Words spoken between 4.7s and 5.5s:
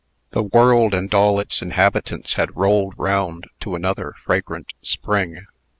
spring.